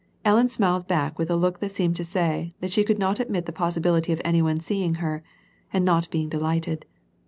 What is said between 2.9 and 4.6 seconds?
not admit the |>ossibility of any one